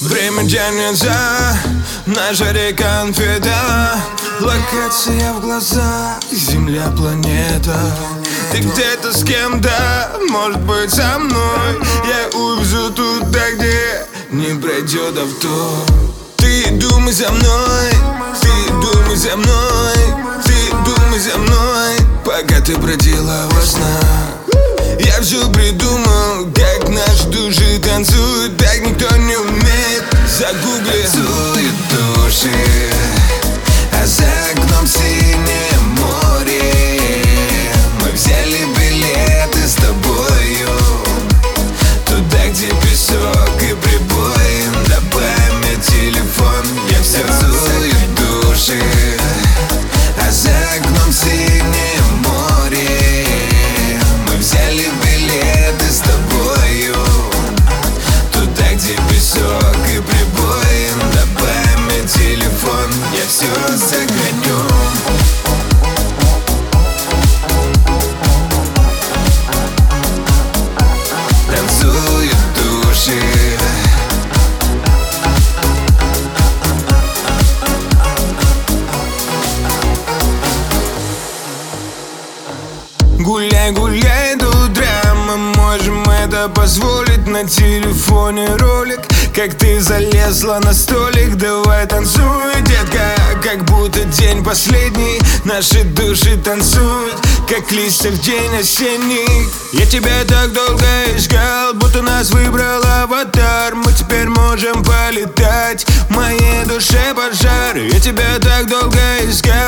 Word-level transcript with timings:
Время 0.00 0.48
тянется, 0.48 1.12
наша 2.06 2.52
река 2.52 3.02
конфета 3.02 4.00
Локация 4.40 5.34
в 5.34 5.42
глаза, 5.42 6.18
земля, 6.32 6.90
планета. 6.96 7.76
Ты 8.50 8.60
где-то 8.60 9.12
с 9.12 9.22
кем-то, 9.22 10.18
может 10.30 10.60
быть 10.62 10.90
со 10.90 11.18
мной. 11.18 11.78
Я 12.08 12.38
увезу 12.38 12.90
туда, 12.92 13.50
где 13.52 14.06
не 14.30 14.58
пройдет 14.58 15.18
авто. 15.18 15.84
Ты 16.38 16.70
думай 16.70 17.12
за 17.12 17.30
мной, 17.30 17.90
ты 18.40 18.72
думай 18.72 19.16
за 19.16 19.36
мной 19.36 19.94
Ты 20.46 20.54
думай 20.86 21.18
за 21.18 21.36
мной, 21.36 21.96
пока 22.24 22.62
ты 22.62 22.78
бродила 22.78 23.46
во 23.50 23.60
снах. 23.60 24.40
Я 24.98 25.20
все 25.20 25.50
придумал, 25.52 26.46
как 26.54 26.88
наши 26.88 27.26
души 27.28 27.78
танцуют 27.78 28.56
Так 28.56 28.79
загугли. 30.40 31.02
Танцуют 31.02 31.74
души, 31.90 32.50
Гуляй, 83.20 83.70
гуляй 83.72 84.36
до 84.36 84.48
утра 84.48 85.14
Мы 85.26 85.36
можем 85.36 86.02
это 86.08 86.48
позволить. 86.48 87.26
На 87.26 87.44
телефоне 87.44 88.48
ролик 88.56 89.00
Как 89.36 89.54
ты 89.54 89.78
залезла 89.78 90.58
на 90.64 90.72
столик. 90.72 91.36
Давай 91.36 91.86
танцуй, 91.86 92.54
детка 92.62 93.14
Как 93.42 93.62
будто 93.66 94.04
день 94.04 94.42
последний. 94.42 95.20
Наши 95.44 95.84
души 95.84 96.38
танцуют 96.38 97.14
Как 97.46 97.70
листья 97.72 98.10
в 98.10 98.18
день 98.20 98.56
осенний. 98.58 99.48
Я 99.74 99.84
тебя 99.84 100.24
так 100.26 100.52
долго 100.54 100.86
искал 101.14 101.74
Будто 101.74 102.00
нас 102.00 102.30
выбрал 102.30 102.82
аватар. 103.02 103.74
Мы 103.74 103.92
теперь 103.92 104.28
можем 104.28 104.82
полетать 104.82 105.84
В 106.08 106.10
моей 106.16 106.64
душе 106.64 107.14
пожар. 107.14 107.76
Я 107.76 108.00
тебя 108.00 108.38
так 108.40 108.66
долго 108.66 108.98
искал 109.28 109.59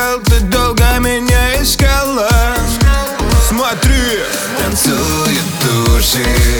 души 6.14 6.51